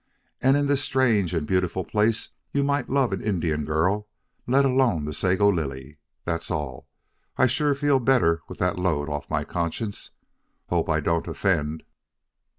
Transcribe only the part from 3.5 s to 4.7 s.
girl, let